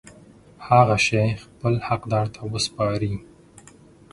هغه 0.67 0.95
شی 1.07 1.25
خپل 1.43 1.73
حقدار 1.87 2.25
ته 2.35 2.41
وسپاري. 2.53 3.13